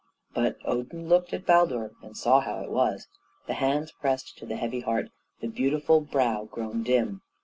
[0.33, 3.07] But Odin looked at Baldur, and saw how it was.
[3.45, 7.21] The hands pressed to the heavy heart, the beautiful brow grown dim.